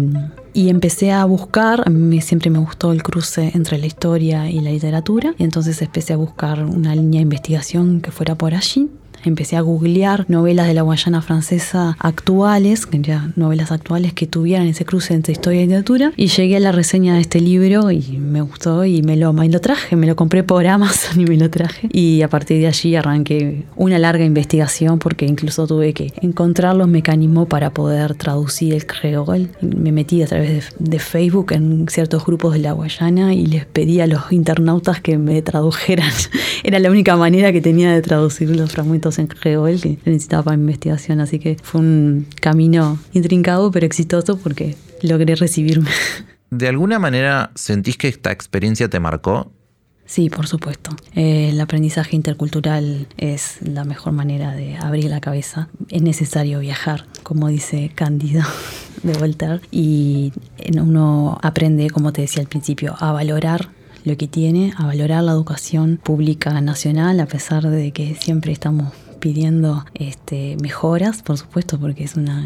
y 0.54 0.70
empecé 0.70 1.12
a 1.12 1.26
buscar, 1.26 1.84
a 1.86 1.90
mí 1.90 2.22
siempre 2.22 2.50
me 2.50 2.60
gustó 2.60 2.92
el 2.92 3.04
cruce 3.04 3.52
entre 3.54 3.78
la 3.78 3.86
historia 3.86 4.50
y 4.50 4.60
la 4.60 4.72
literatura, 4.72 5.34
y 5.38 5.44
entonces 5.44 5.82
empecé 5.82 6.14
a 6.14 6.18
buscar 6.18 6.64
una 6.64 6.96
línea 6.96 7.20
de 7.20 7.24
investigación 7.24 8.02
que 8.02 8.12
fuera 8.12 8.36
por 8.36 8.54
allí, 8.54 8.90
empecé 9.24 9.56
a 9.56 9.62
googlear 9.62 10.26
novelas 10.28 10.68
de 10.68 10.74
la 10.74 10.82
Guayana 10.82 11.22
francesa 11.22 11.96
actuales, 12.00 12.88
ya 12.92 13.32
novelas 13.36 13.72
actuales 13.72 14.14
que 14.14 14.28
tuvieran 14.28 14.68
ese 14.68 14.86
cruce 14.86 15.14
entre 15.14 15.34
historia 15.34 15.62
y 15.62 15.66
literatura, 15.66 16.12
y 16.16 16.28
llegué 16.28 16.58
a 16.58 16.60
la 16.60 16.72
reseña 16.72 17.16
de 17.16 17.22
este 17.22 17.40
libro 17.40 17.92
y 17.92 18.18
me 18.20 18.42
gustó 18.42 18.86
y 18.86 19.02
me 19.02 19.16
lo, 19.16 19.34
me 19.34 19.50
lo 19.50 19.60
traje, 19.60 19.96
me 19.96 20.08
lo 20.08 20.16
compré 20.16 20.44
por 20.44 20.66
Amazon 20.74 21.22
y 21.22 21.26
me 21.26 21.38
lo 21.38 21.50
traje. 21.50 21.90
Y 21.92 22.22
a 22.22 22.30
partir 22.30 22.60
de 22.60 22.68
allí 22.68 22.96
arranqué 22.96 23.66
una 23.76 24.00
larga 24.00 24.26
investigación 24.26 25.00
porque 25.00 25.26
incluso 25.26 25.68
tuve 25.68 25.94
que 25.94 26.14
encontrar 26.22 26.76
los 26.76 26.88
mecanismos 26.88 27.48
para 27.48 27.72
poder 27.72 28.16
traducir 28.16 28.74
el 28.74 28.86
creol. 28.86 29.50
Me 29.62 29.92
metí 29.92 30.22
a 30.22 30.28
través 30.28 30.74
de, 30.80 31.00
Facebook 31.04 31.52
en 31.52 31.88
ciertos 31.90 32.26
grupos 32.26 32.54
de 32.54 32.60
la 32.60 32.72
Guayana 32.72 33.34
y 33.34 33.46
les 33.46 33.66
pedí 33.66 34.00
a 34.00 34.08
los 34.08 34.32
internautas 34.32 35.02
que 35.02 35.18
me 35.18 35.42
tradujeran. 35.42 36.12
Era 36.64 36.80
la 36.80 36.90
única 36.90 37.18
manera 37.18 37.52
que 37.52 37.62
tenía 37.62 37.92
de 37.92 38.02
traducir 38.02 38.50
los 38.56 38.72
fragmentos 38.72 39.13
en 39.20 39.28
creol 39.28 39.80
que 39.80 39.98
necesitaba 40.06 40.44
para 40.44 40.56
investigación, 40.56 41.20
así 41.20 41.40
que 41.40 41.58
fue 41.62 41.82
un 41.82 42.28
camino 42.42 43.00
intrincado 43.14 43.72
pero 43.72 43.86
exitoso 43.86 44.38
porque 44.38 44.76
logré 45.02 45.36
recibirme. 45.36 45.90
¿De 46.50 46.68
alguna 46.68 47.00
manera 47.00 47.52
sentís 47.56 47.98
que 47.98 48.08
esta 48.08 48.32
experiencia 48.32 48.88
te 48.90 49.00
marcó? 49.00 49.52
Sí, 50.06 50.30
por 50.30 50.48
supuesto. 50.48 50.92
el 51.16 51.60
aprendizaje 51.60 52.16
intercultural 52.16 53.08
es 53.18 53.58
la 53.62 53.86
mejor 53.86 54.14
manera 54.14 54.54
de 54.54 54.76
abrir 54.76 55.06
la 55.06 55.22
cabeza. 55.22 55.70
Es 55.90 56.02
necesario 56.02 56.60
viajar, 56.60 57.06
como 57.24 57.48
dice 57.48 57.92
Cándida 57.96 58.48
de 59.04 59.14
Voltaire, 59.14 59.62
y 59.72 60.34
uno 60.80 61.40
aprende, 61.42 61.90
como 61.90 62.14
te 62.14 62.22
decía 62.22 62.42
al 62.42 62.48
principio, 62.48 62.96
a 63.00 63.12
valorar 63.12 63.70
lo 64.04 64.18
que 64.18 64.28
tiene, 64.28 64.74
a 64.78 64.86
valorar 64.86 65.24
la 65.24 65.32
educación 65.32 66.00
pública 66.04 66.60
nacional, 66.62 67.20
a 67.20 67.26
pesar 67.26 67.70
de 67.70 67.92
que 67.92 68.16
siempre 68.16 68.52
estamos 68.52 68.94
pidiendo 69.24 69.86
este, 69.94 70.58
mejoras, 70.62 71.24
por 71.24 71.38
supuesto, 71.38 71.80
porque 71.80 72.04
es, 72.04 72.18
una, 72.18 72.46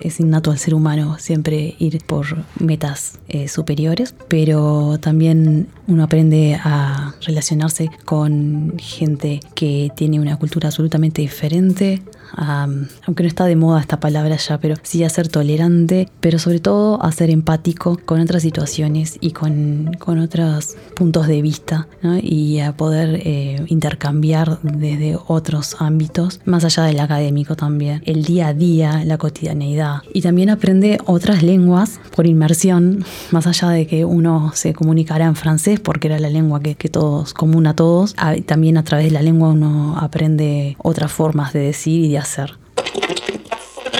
es 0.00 0.18
innato 0.18 0.50
al 0.50 0.58
ser 0.58 0.74
humano 0.74 1.18
siempre 1.20 1.76
ir 1.78 2.02
por 2.04 2.26
metas 2.58 3.20
eh, 3.28 3.46
superiores, 3.46 4.12
pero 4.26 4.98
también 4.98 5.68
uno 5.86 6.02
aprende 6.02 6.58
a 6.60 7.14
relacionarse 7.24 7.92
con 8.04 8.74
gente 8.78 9.38
que 9.54 9.92
tiene 9.94 10.18
una 10.18 10.36
cultura 10.36 10.66
absolutamente 10.66 11.22
diferente, 11.22 12.02
aunque 12.36 13.22
no 13.22 13.28
está 13.28 13.44
de 13.46 13.56
moda 13.56 13.80
esta 13.80 14.00
palabra 14.00 14.36
ya, 14.36 14.58
pero 14.58 14.76
sí 14.82 15.04
a 15.04 15.08
ser 15.08 15.28
tolerante, 15.28 16.08
pero 16.20 16.38
sobre 16.38 16.60
todo 16.60 17.02
a 17.02 17.10
ser 17.12 17.30
empático 17.30 17.98
con 18.04 18.20
otras 18.20 18.42
situaciones 18.42 19.18
y 19.20 19.32
con, 19.32 19.96
con 19.98 20.18
otros 20.18 20.76
puntos 20.94 21.26
de 21.26 21.42
vista 21.42 21.88
y 22.22 22.60
a 22.60 22.76
poder 22.76 23.20
eh, 23.24 23.64
intercambiar 23.68 24.60
desde 24.62 25.18
otros 25.26 25.76
ámbitos, 25.78 26.40
más 26.44 26.64
allá 26.64 26.84
del 26.84 27.00
académico 27.00 27.56
también, 27.56 28.02
el 28.06 28.24
día 28.24 28.48
a 28.48 28.54
día, 28.54 29.04
la 29.04 29.18
cotidianeidad. 29.18 30.02
Y 30.12 30.22
también 30.22 30.50
aprende 30.50 30.98
otras 31.06 31.42
lenguas 31.42 32.00
por 32.14 32.26
inmersión, 32.26 33.04
más 33.30 33.46
allá 33.46 33.70
de 33.70 33.86
que 33.86 34.04
uno 34.04 34.52
se 34.54 34.74
comunicara 34.74 35.26
en 35.26 35.36
francés, 35.36 35.80
porque 35.80 36.08
era 36.08 36.18
la 36.18 36.30
lengua 36.30 36.60
que, 36.60 36.74
que 36.74 36.88
todos, 36.88 37.34
común 37.34 37.66
a 37.66 37.74
todos, 37.74 38.14
también 38.46 38.76
a 38.76 38.84
través 38.84 39.06
de 39.06 39.12
la 39.12 39.22
lengua 39.22 39.48
uno 39.48 39.96
aprende 39.98 40.76
otras 40.82 41.12
formas 41.12 41.52
de 41.52 41.60
decir 41.60 42.04
y 42.04 42.10
de 42.10 42.18
hacer. 42.18 42.25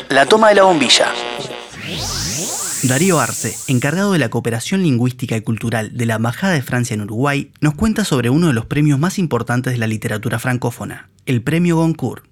La 0.08 0.26
toma 0.26 0.48
de 0.50 0.56
la 0.56 0.64
bombilla. 0.64 1.12
Darío 2.82 3.18
Arce, 3.18 3.56
encargado 3.68 4.12
de 4.12 4.18
la 4.18 4.28
cooperación 4.28 4.82
lingüística 4.82 5.36
y 5.36 5.40
cultural 5.40 5.96
de 5.96 6.06
la 6.06 6.16
Embajada 6.16 6.52
de 6.52 6.62
Francia 6.62 6.94
en 6.94 7.00
Uruguay, 7.00 7.50
nos 7.60 7.74
cuenta 7.74 8.04
sobre 8.04 8.30
uno 8.30 8.48
de 8.48 8.52
los 8.52 8.66
premios 8.66 8.98
más 8.98 9.18
importantes 9.18 9.72
de 9.72 9.78
la 9.78 9.86
literatura 9.86 10.38
francófona, 10.38 11.10
el 11.24 11.42
Premio 11.42 11.76
Goncourt. 11.76 12.24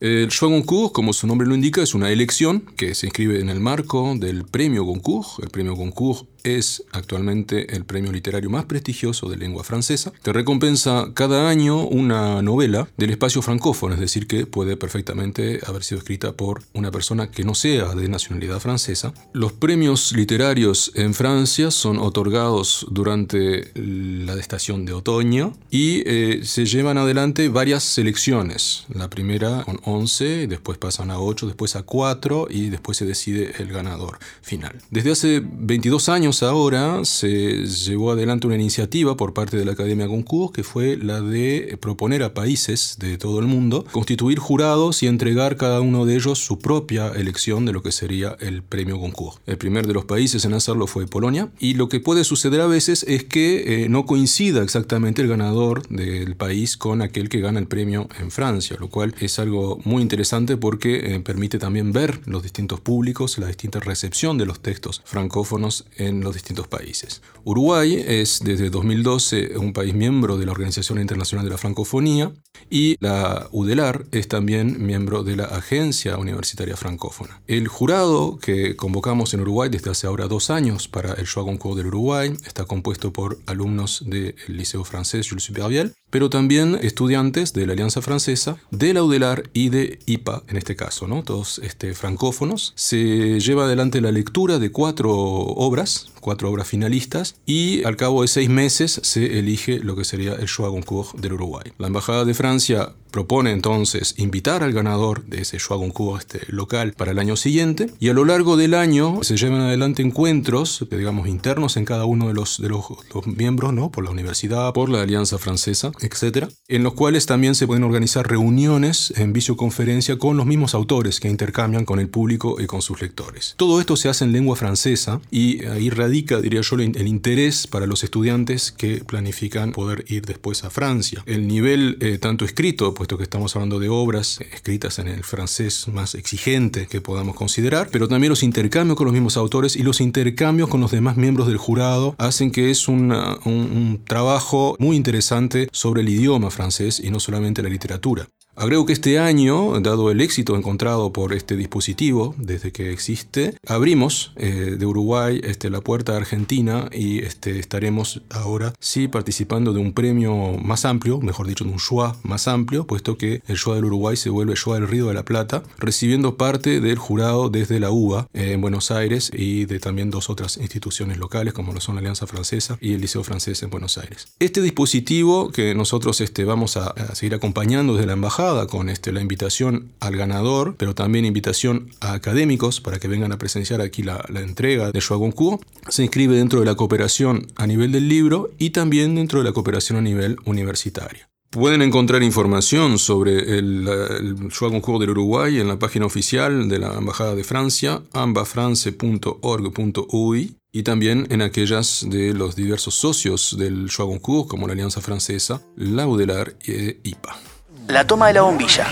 El 0.00 0.28
Choix 0.28 0.52
Goncourt, 0.52 0.92
como 0.92 1.12
su 1.12 1.26
nombre 1.26 1.48
lo 1.48 1.56
indica, 1.56 1.82
es 1.82 1.92
una 1.92 2.10
elección 2.10 2.60
que 2.76 2.94
se 2.94 3.06
inscribe 3.06 3.40
en 3.40 3.48
el 3.48 3.58
marco 3.58 4.14
del 4.16 4.44
Premio 4.44 4.84
Goncourt. 4.84 5.42
El 5.42 5.50
Premio 5.50 5.74
Goncourt 5.74 6.28
es 6.44 6.84
actualmente 6.92 7.74
el 7.74 7.84
premio 7.84 8.12
literario 8.12 8.50
más 8.50 8.64
prestigioso 8.64 9.28
de 9.28 9.36
lengua 9.36 9.64
francesa, 9.64 10.12
que 10.22 10.32
recompensa 10.32 11.10
cada 11.14 11.48
año 11.48 11.86
una 11.86 12.42
novela 12.42 12.88
del 12.96 13.10
espacio 13.10 13.42
francófono, 13.42 13.94
es 13.94 14.00
decir, 14.00 14.26
que 14.26 14.46
puede 14.46 14.76
perfectamente 14.76 15.60
haber 15.66 15.84
sido 15.84 15.98
escrita 15.98 16.32
por 16.32 16.62
una 16.72 16.90
persona 16.90 17.30
que 17.30 17.44
no 17.44 17.54
sea 17.54 17.94
de 17.94 18.08
nacionalidad 18.08 18.60
francesa. 18.60 19.12
Los 19.32 19.52
premios 19.52 20.12
literarios 20.12 20.92
en 20.94 21.14
Francia 21.14 21.70
son 21.70 21.98
otorgados 21.98 22.86
durante 22.90 23.70
la 23.74 24.34
estación 24.34 24.84
de 24.84 24.92
otoño 24.92 25.54
y 25.70 26.02
eh, 26.06 26.40
se 26.44 26.66
llevan 26.66 26.98
adelante 26.98 27.48
varias 27.48 27.84
selecciones. 27.84 28.86
La 28.92 29.08
primera 29.08 29.64
con 29.64 29.80
11, 29.84 30.46
después 30.46 30.78
pasan 30.78 31.10
a 31.10 31.20
8, 31.20 31.46
después 31.46 31.76
a 31.76 31.82
4 31.82 32.48
y 32.50 32.68
después 32.70 32.98
se 32.98 33.06
decide 33.06 33.52
el 33.58 33.68
ganador 33.68 34.18
final. 34.42 34.76
Desde 34.90 35.12
hace 35.12 35.42
22 35.44 36.08
años 36.08 36.37
ahora 36.42 37.04
se 37.04 37.66
llevó 37.66 38.12
adelante 38.12 38.46
una 38.46 38.56
iniciativa 38.56 39.16
por 39.16 39.34
parte 39.34 39.56
de 39.56 39.64
la 39.64 39.72
Academia 39.72 40.06
Goncourt 40.06 40.54
que 40.54 40.62
fue 40.62 40.96
la 40.96 41.20
de 41.20 41.78
proponer 41.80 42.22
a 42.22 42.34
países 42.34 42.96
de 42.98 43.18
todo 43.18 43.40
el 43.40 43.46
mundo 43.46 43.84
constituir 43.92 44.38
jurados 44.38 45.02
y 45.02 45.06
entregar 45.06 45.56
cada 45.56 45.80
uno 45.80 46.06
de 46.06 46.16
ellos 46.16 46.38
su 46.38 46.58
propia 46.58 47.08
elección 47.08 47.64
de 47.64 47.72
lo 47.72 47.82
que 47.82 47.92
sería 47.92 48.36
el 48.40 48.62
premio 48.62 48.96
Goncourt. 48.96 49.38
El 49.46 49.58
primer 49.58 49.86
de 49.86 49.94
los 49.94 50.04
países 50.04 50.44
en 50.44 50.54
hacerlo 50.54 50.86
fue 50.86 51.06
Polonia 51.06 51.48
y 51.58 51.74
lo 51.74 51.88
que 51.88 52.00
puede 52.00 52.24
suceder 52.24 52.60
a 52.60 52.66
veces 52.66 53.04
es 53.08 53.24
que 53.24 53.84
eh, 53.84 53.88
no 53.88 54.06
coincida 54.06 54.62
exactamente 54.62 55.22
el 55.22 55.28
ganador 55.28 55.86
del 55.88 56.36
país 56.36 56.76
con 56.76 57.02
aquel 57.02 57.28
que 57.28 57.40
gana 57.40 57.58
el 57.58 57.66
premio 57.66 58.08
en 58.18 58.30
Francia, 58.30 58.76
lo 58.78 58.88
cual 58.88 59.14
es 59.20 59.38
algo 59.38 59.80
muy 59.84 60.02
interesante 60.02 60.56
porque 60.56 61.14
eh, 61.14 61.20
permite 61.20 61.58
también 61.58 61.92
ver 61.92 62.20
los 62.26 62.42
distintos 62.42 62.80
públicos, 62.80 63.38
la 63.38 63.46
distinta 63.46 63.80
recepción 63.80 64.38
de 64.38 64.46
los 64.46 64.60
textos 64.60 65.02
francófonos 65.04 65.86
en 65.96 66.17
los 66.22 66.34
distintos 66.34 66.68
países. 66.68 67.22
Uruguay 67.44 68.02
es 68.06 68.40
desde 68.42 68.70
2012 68.70 69.58
un 69.58 69.72
país 69.72 69.94
miembro 69.94 70.36
de 70.36 70.46
la 70.46 70.52
Organización 70.52 71.00
Internacional 71.00 71.44
de 71.44 71.50
la 71.50 71.58
Francofonía 71.58 72.32
y 72.70 72.96
la 73.00 73.48
UDELAR 73.52 74.06
es 74.12 74.28
también 74.28 74.84
miembro 74.84 75.22
de 75.22 75.36
la 75.36 75.44
Agencia 75.44 76.18
Universitaria 76.18 76.76
Francófona. 76.76 77.40
El 77.46 77.68
jurado 77.68 78.38
que 78.38 78.76
convocamos 78.76 79.34
en 79.34 79.40
Uruguay 79.40 79.70
desde 79.70 79.90
hace 79.90 80.06
ahora 80.06 80.28
dos 80.28 80.50
años 80.50 80.88
para 80.88 81.14
el 81.14 81.26
Joie 81.26 81.46
Goncourt 81.46 81.76
del 81.76 81.86
Uruguay 81.86 82.34
está 82.46 82.64
compuesto 82.64 83.12
por 83.12 83.38
alumnos 83.46 84.04
del 84.06 84.34
Liceo 84.48 84.84
Francés 84.84 85.28
Jules 85.28 85.44
Supervielle, 85.44 85.92
pero 86.10 86.30
también 86.30 86.78
estudiantes 86.80 87.52
de 87.52 87.66
la 87.66 87.72
Alianza 87.72 88.02
Francesa, 88.02 88.56
de 88.70 88.94
la 88.94 89.02
UDELAR 89.02 89.50
y 89.52 89.68
de 89.68 89.98
IPA 90.06 90.42
en 90.48 90.56
este 90.56 90.76
caso, 90.76 91.06
¿no? 91.06 91.22
todos 91.22 91.58
este, 91.60 91.94
francófonos. 91.94 92.72
Se 92.76 93.40
lleva 93.40 93.64
adelante 93.64 94.00
la 94.00 94.12
lectura 94.12 94.58
de 94.58 94.70
cuatro 94.70 95.12
obras 95.12 96.08
cuatro 96.20 96.50
obras 96.50 96.68
finalistas 96.68 97.36
y 97.46 97.84
al 97.84 97.96
cabo 97.96 98.22
de 98.22 98.28
seis 98.28 98.48
meses 98.48 99.00
se 99.02 99.38
elige 99.38 99.78
lo 99.78 99.96
que 99.96 100.04
sería 100.04 100.34
el 100.34 100.48
Joie 100.48 100.70
Goncourt 100.70 101.16
del 101.16 101.34
Uruguay. 101.34 101.72
La 101.78 101.86
Embajada 101.86 102.24
de 102.24 102.34
Francia 102.34 102.94
propone 103.10 103.52
entonces 103.52 104.14
invitar 104.18 104.62
al 104.62 104.72
ganador 104.72 105.24
de 105.24 105.42
ese 105.42 105.58
Joie 105.58 105.80
Goncourt 105.80 106.20
este, 106.20 106.52
local 106.52 106.92
para 106.92 107.12
el 107.12 107.18
año 107.18 107.36
siguiente 107.36 107.90
y 107.98 108.08
a 108.08 108.12
lo 108.12 108.24
largo 108.24 108.56
del 108.56 108.74
año 108.74 109.20
se 109.22 109.36
llevan 109.36 109.60
adelante 109.60 110.02
encuentros, 110.02 110.86
digamos, 110.90 111.28
internos 111.28 111.76
en 111.76 111.84
cada 111.84 112.04
uno 112.04 112.28
de 112.28 112.34
los, 112.34 112.60
de 112.60 112.68
los, 112.68 112.84
miembros, 113.26 113.72
¿no? 113.72 113.90
Por 113.90 114.04
la 114.04 114.10
universidad, 114.10 114.72
por 114.72 114.88
la 114.88 115.02
Alianza 115.02 115.38
Francesa, 115.38 115.92
etc. 116.00 116.48
En 116.68 116.82
los 116.82 116.94
cuales 116.94 117.26
también 117.26 117.54
se 117.54 117.66
pueden 117.66 117.84
organizar 117.84 118.28
reuniones 118.28 119.12
en 119.16 119.32
visioconferencia 119.32 120.18
con 120.18 120.36
los 120.36 120.46
mismos 120.46 120.74
autores 120.74 121.20
que 121.20 121.28
intercambian 121.28 121.84
con 121.84 122.00
el 122.00 122.08
público 122.08 122.60
y 122.60 122.66
con 122.66 122.82
sus 122.82 123.00
lectores. 123.00 123.54
Todo 123.56 123.80
esto 123.80 123.96
se 123.96 124.08
hace 124.08 124.24
en 124.24 124.32
lengua 124.32 124.56
francesa 124.56 125.20
y 125.30 125.64
ahí 125.66 125.90
radica, 126.08 126.40
diría 126.40 126.62
yo, 126.62 126.76
el 126.76 127.06
interés 127.06 127.66
para 127.66 127.86
los 127.86 128.02
estudiantes 128.02 128.72
que 128.72 129.04
planifican 129.04 129.72
poder 129.72 130.06
ir 130.08 130.24
después 130.24 130.64
a 130.64 130.70
Francia. 130.70 131.22
El 131.26 131.46
nivel 131.46 131.98
eh, 132.00 132.16
tanto 132.16 132.46
escrito, 132.46 132.94
puesto 132.94 133.18
que 133.18 133.24
estamos 133.24 133.54
hablando 133.54 133.78
de 133.78 133.90
obras 133.90 134.40
escritas 134.52 134.98
en 134.98 135.08
el 135.08 135.22
francés 135.22 135.86
más 135.88 136.14
exigente 136.14 136.86
que 136.86 137.02
podamos 137.02 137.36
considerar, 137.36 137.90
pero 137.92 138.08
también 138.08 138.30
los 138.30 138.42
intercambios 138.42 138.96
con 138.96 139.04
los 139.04 139.12
mismos 139.12 139.36
autores 139.36 139.76
y 139.76 139.82
los 139.82 140.00
intercambios 140.00 140.70
con 140.70 140.80
los 140.80 140.92
demás 140.92 141.18
miembros 141.18 141.46
del 141.46 141.58
jurado 141.58 142.14
hacen 142.16 142.50
que 142.50 142.70
es 142.70 142.88
un, 142.88 143.12
un 143.12 144.00
trabajo 144.06 144.76
muy 144.78 144.96
interesante 144.96 145.68
sobre 145.72 146.00
el 146.00 146.08
idioma 146.08 146.50
francés 146.50 147.00
y 147.04 147.10
no 147.10 147.20
solamente 147.20 147.62
la 147.62 147.68
literatura. 147.68 148.28
Agrego 148.58 148.86
que 148.86 148.92
este 148.92 149.20
año, 149.20 149.78
dado 149.80 150.10
el 150.10 150.20
éxito 150.20 150.56
encontrado 150.56 151.12
por 151.12 151.32
este 151.32 151.56
dispositivo 151.56 152.34
desde 152.38 152.72
que 152.72 152.90
existe, 152.90 153.54
abrimos 153.64 154.32
eh, 154.34 154.74
de 154.76 154.84
Uruguay 154.84 155.40
este, 155.44 155.70
la 155.70 155.80
puerta 155.80 156.14
a 156.14 156.16
Argentina 156.16 156.90
y 156.92 157.20
este, 157.20 157.60
estaremos 157.60 158.20
ahora 158.30 158.74
sí 158.80 159.06
participando 159.06 159.72
de 159.72 159.78
un 159.78 159.92
premio 159.92 160.58
más 160.60 160.84
amplio, 160.86 161.20
mejor 161.20 161.46
dicho, 161.46 161.62
de 161.62 161.70
un 161.70 161.78
Schwa 161.78 162.16
más 162.24 162.48
amplio, 162.48 162.84
puesto 162.84 163.16
que 163.16 163.42
el 163.46 163.56
Schwa 163.56 163.76
del 163.76 163.84
Uruguay 163.84 164.16
se 164.16 164.28
vuelve 164.28 164.56
Schwa 164.56 164.74
del 164.74 164.88
Río 164.88 165.06
de 165.06 165.14
la 165.14 165.24
Plata, 165.24 165.62
recibiendo 165.78 166.36
parte 166.36 166.80
del 166.80 166.98
jurado 166.98 167.50
desde 167.50 167.78
la 167.78 167.92
UBA 167.92 168.26
eh, 168.34 168.54
en 168.54 168.60
Buenos 168.60 168.90
Aires 168.90 169.30
y 169.32 169.66
de 169.66 169.78
también 169.78 170.10
dos 170.10 170.30
otras 170.30 170.56
instituciones 170.56 171.18
locales 171.18 171.54
como 171.54 171.72
lo 171.72 171.80
son 171.80 171.94
la 171.94 172.00
Alianza 172.00 172.26
Francesa 172.26 172.76
y 172.80 172.94
el 172.94 173.02
Liceo 173.02 173.22
Francés 173.22 173.62
en 173.62 173.70
Buenos 173.70 173.98
Aires. 173.98 174.26
Este 174.40 174.60
dispositivo 174.62 175.52
que 175.52 175.76
nosotros 175.76 176.20
este, 176.20 176.44
vamos 176.44 176.76
a, 176.76 176.88
a 176.88 177.14
seguir 177.14 177.36
acompañando 177.36 177.94
desde 177.94 178.08
la 178.08 178.14
embajada 178.14 178.47
con 178.66 178.88
este, 178.88 179.12
la 179.12 179.20
invitación 179.20 179.92
al 180.00 180.16
ganador, 180.16 180.74
pero 180.78 180.94
también 180.94 181.26
invitación 181.26 181.90
a 182.00 182.14
académicos 182.14 182.80
para 182.80 182.98
que 182.98 183.08
vengan 183.08 183.32
a 183.32 183.38
presenciar 183.38 183.80
aquí 183.80 184.02
la, 184.02 184.24
entrega 184.34 184.90
de 184.90 185.00
Joa 185.00 185.18
Goncourt. 185.18 185.62
Se 185.88 186.02
inscribe 186.02 186.36
dentro 186.36 186.58
de 186.60 186.66
la 186.66 186.74
cooperación 186.74 187.46
a 187.56 187.66
nivel 187.66 187.92
del 187.92 188.08
libro 188.08 188.50
y 188.58 188.70
también 188.70 189.14
dentro 189.14 189.40
de 189.40 189.44
la 189.44 189.52
cooperación 189.52 189.98
a 189.98 190.00
nivel 190.00 190.38
universitario. 190.44 191.26
Pueden 191.50 191.82
encontrar 191.82 192.22
información 192.22 192.98
sobre 192.98 193.58
el, 193.58 193.88
el 193.88 194.50
del 194.98 195.10
Uruguay 195.10 195.60
en 195.60 195.68
la 195.68 195.78
página 195.78 196.06
oficial 196.06 196.68
de 196.68 196.78
la 196.78 196.94
Embajada 196.94 197.34
de 197.34 197.44
Francia, 197.44 198.02
ambafrance.org.ui, 198.12 200.58
y 200.72 200.82
también 200.82 201.26
en 201.30 201.42
aquellas 201.42 202.06
de 202.08 202.34
los 202.34 202.54
diversos 202.54 202.94
socios 202.94 203.56
del 203.58 203.88
Goncourt, 203.96 204.48
como 204.48 204.66
la 204.66 204.74
Alianza 204.74 205.00
Francesa, 205.00 205.62
Laudelar 205.76 206.56
e 206.66 207.00
IPA. 207.02 207.57
La 207.88 208.06
toma 208.06 208.28
de 208.28 208.34
la 208.34 208.42
bombilla. 208.42 208.86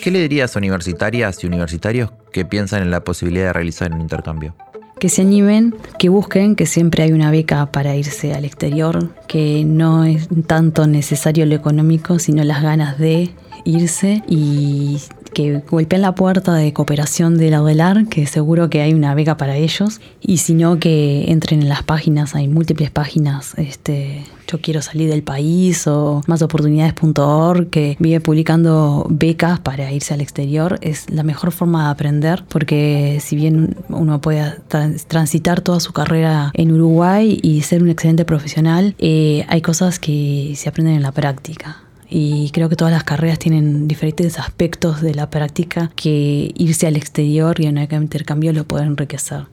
¿Qué 0.00 0.10
le 0.10 0.20
dirías 0.20 0.54
a 0.54 0.58
universitarias 0.60 1.42
y 1.42 1.46
universitarios 1.48 2.12
que 2.32 2.44
piensan 2.44 2.82
en 2.82 2.90
la 2.92 3.02
posibilidad 3.02 3.46
de 3.46 3.52
realizar 3.52 3.92
un 3.92 4.00
intercambio? 4.00 4.54
Que 5.00 5.08
se 5.08 5.22
animen, 5.22 5.74
que 5.98 6.08
busquen, 6.08 6.54
que 6.54 6.66
siempre 6.66 7.02
hay 7.02 7.12
una 7.12 7.32
beca 7.32 7.66
para 7.66 7.96
irse 7.96 8.32
al 8.32 8.44
exterior, 8.44 9.12
que 9.26 9.64
no 9.64 10.04
es 10.04 10.28
tanto 10.46 10.86
necesario 10.86 11.46
lo 11.46 11.56
económico, 11.56 12.20
sino 12.20 12.44
las 12.44 12.62
ganas 12.62 12.96
de 12.98 13.30
irse 13.64 14.22
y 14.28 15.00
que 15.32 15.62
golpeen 15.70 16.02
la 16.02 16.14
puerta 16.14 16.54
de 16.54 16.72
cooperación 16.72 17.38
de 17.38 17.50
la 17.50 17.62
UDELAR, 17.62 18.06
que 18.08 18.26
seguro 18.26 18.70
que 18.70 18.80
hay 18.80 18.94
una 18.94 19.14
beca 19.14 19.36
para 19.36 19.56
ellos, 19.56 20.00
y 20.20 20.38
si 20.38 20.54
no 20.54 20.78
que 20.78 21.30
entren 21.30 21.62
en 21.62 21.68
las 21.68 21.82
páginas, 21.82 22.34
hay 22.34 22.48
múltiples 22.48 22.90
páginas, 22.90 23.54
este, 23.56 24.24
yo 24.46 24.60
quiero 24.60 24.82
salir 24.82 25.08
del 25.08 25.22
país 25.22 25.86
o 25.86 26.22
másoportunidades.org 26.26 27.70
que 27.70 27.96
vive 27.98 28.20
publicando 28.20 29.06
becas 29.08 29.60
para 29.60 29.90
irse 29.92 30.14
al 30.14 30.20
exterior, 30.20 30.78
es 30.82 31.10
la 31.10 31.22
mejor 31.22 31.52
forma 31.52 31.84
de 31.84 31.90
aprender, 31.90 32.44
porque 32.48 33.18
si 33.22 33.36
bien 33.36 33.76
uno 33.88 34.20
puede 34.20 34.60
transitar 35.08 35.60
toda 35.60 35.80
su 35.80 35.92
carrera 35.92 36.50
en 36.54 36.72
Uruguay 36.72 37.38
y 37.42 37.62
ser 37.62 37.82
un 37.82 37.88
excelente 37.88 38.24
profesional, 38.24 38.94
eh, 38.98 39.44
hay 39.48 39.62
cosas 39.62 39.98
que 39.98 40.54
se 40.56 40.68
aprenden 40.68 40.96
en 40.96 41.02
la 41.02 41.12
práctica 41.12 41.82
y 42.14 42.50
creo 42.50 42.68
que 42.68 42.76
todas 42.76 42.92
las 42.92 43.04
carreras 43.04 43.38
tienen 43.38 43.88
diferentes 43.88 44.38
aspectos 44.38 45.00
de 45.00 45.14
la 45.14 45.30
práctica 45.30 45.90
que 45.96 46.52
irse 46.54 46.86
al 46.86 46.96
exterior 46.96 47.58
y 47.58 47.66
en 47.66 47.78
el 47.78 47.88
intercambio 47.90 48.52
lo 48.52 48.64
pueden 48.64 48.88
enriquecer. 48.88 49.46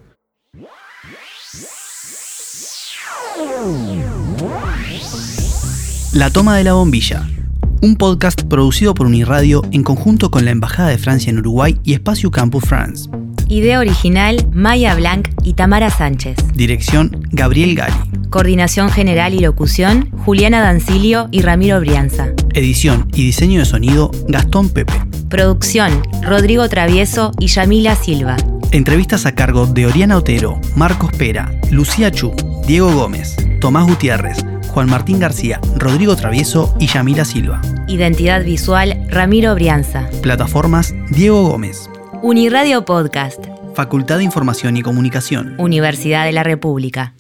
La 6.12 6.30
toma 6.32 6.58
de 6.58 6.66
la 6.66 6.74
bombilla. 6.74 7.26
Un 7.82 7.96
podcast 7.96 8.44
producido 8.44 8.94
por 8.94 9.06
Uniradio 9.06 9.62
en 9.72 9.84
conjunto 9.84 10.30
con 10.30 10.44
la 10.44 10.52
Embajada 10.52 10.90
de 10.90 10.98
Francia 10.98 11.30
en 11.30 11.40
Uruguay 11.40 11.80
y 11.86 11.94
Espacio 11.94 12.30
Campus 12.30 12.66
France. 12.66 13.10
Idea 13.48 13.80
original, 13.80 14.46
Maya 14.52 14.96
Blanc 14.96 15.30
y 15.44 15.54
Tamara 15.54 15.90
Sánchez. 15.90 16.38
Dirección, 16.54 17.26
Gabriel 17.32 17.76
Gali. 17.76 17.96
Coordinación 18.30 18.90
general 18.90 19.34
y 19.34 19.40
locución, 19.40 20.12
Juliana 20.26 20.60
Dancilio 20.60 21.30
y 21.32 21.42
Ramiro 21.42 21.80
Brianza. 21.80 22.34
Edición 22.54 23.08
y 23.14 23.26
diseño 23.26 23.60
de 23.60 23.66
sonido, 23.66 24.12
Gastón 24.28 24.70
Pepe. 24.70 24.94
Producción, 25.30 26.02
Rodrigo 26.24 26.68
Travieso 26.68 27.32
y 27.40 27.48
Yamila 27.48 27.96
Silva. 27.96 28.38
Entrevistas 28.72 29.26
a 29.26 29.36
cargo 29.36 29.66
de 29.66 29.86
Oriana 29.86 30.18
Otero, 30.18 30.60
Marcos 30.76 31.12
Pera, 31.14 31.52
Lucía 31.72 32.12
Chu, 32.12 32.34
Diego 32.68 32.92
Gómez, 32.94 33.36
Tomás 33.62 33.88
Gutiérrez, 33.88 34.46
Juan 34.68 34.90
Martín 34.90 35.20
García, 35.20 35.60
Rodrigo 35.76 36.16
Travieso 36.16 36.76
y 36.80 36.88
Yamila 36.88 37.26
Silva. 37.26 37.62
Identidad 37.88 38.44
visual, 38.44 39.06
Ramiro 39.10 39.56
Brianza. 39.56 40.10
Plataformas, 40.22 40.94
Diego 41.12 41.48
Gómez. 41.48 41.90
Uniradio 42.22 42.86
Podcast. 42.86 43.46
Facultad 43.76 44.18
de 44.18 44.24
Información 44.26 44.78
y 44.78 44.82
Comunicación. 44.82 45.56
Universidad 45.58 46.26
de 46.26 46.32
la 46.32 46.44
República. 46.44 47.14